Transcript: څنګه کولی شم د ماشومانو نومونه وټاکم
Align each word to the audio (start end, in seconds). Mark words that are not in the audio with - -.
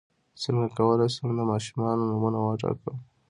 څنګه 0.43 0.67
کولی 0.77 1.07
شم 1.15 1.29
د 1.37 1.39
ماشومانو 1.51 2.07
نومونه 2.09 2.37
وټاکم 2.41 2.97